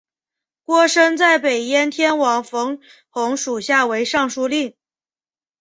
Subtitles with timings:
[0.63, 2.79] 郭生在北燕天王冯
[3.11, 4.73] 弘属下为尚书令。